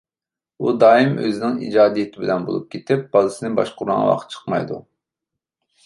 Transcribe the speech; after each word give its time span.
ئۇ 0.63 0.71
دائىم 0.83 1.11
ئۆزىنىڭ 1.25 1.59
ئىجادىيىتى 1.67 2.23
بىلەن 2.25 2.47
بولۇپ 2.49 2.65
كېتىپ 2.77 3.05
بالىسىنى 3.17 3.55
باشقۇرىدىغانغا 3.61 4.11
ۋاقتى 4.15 4.35
چىقمايدۇ. 4.37 4.85